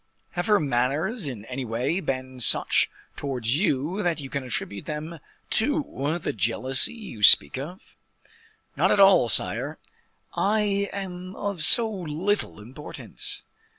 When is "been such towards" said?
1.99-3.59